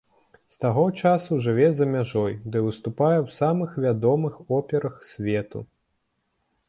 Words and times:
З 0.53 0.55
таго 0.63 0.85
часу 1.01 1.37
жыве 1.47 1.67
за 1.81 1.85
мяжой 1.95 2.33
ды 2.55 2.63
выступае 2.69 3.19
ў 3.25 3.37
самых 3.39 3.77
вядомых 3.87 4.33
операх 4.59 4.97
свету. 5.13 5.59